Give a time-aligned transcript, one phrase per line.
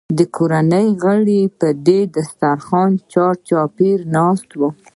[0.17, 4.69] د کورنۍ غړي به د دسترخوان چارچاپېره ناست وو.